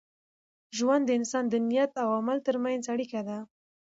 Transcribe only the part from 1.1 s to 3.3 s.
انسان د نیت او عمل تر منځ اړیکه